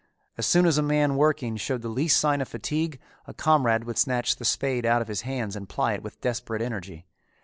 [0.35, 3.99] As soon as a man working showed the least sign of fatigue, a comrade would
[3.99, 7.05] snatch the spade out of his hands and ply it with desperate energy.